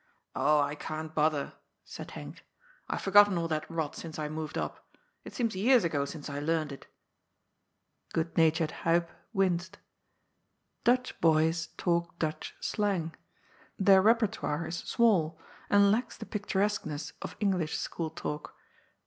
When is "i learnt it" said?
6.27-6.87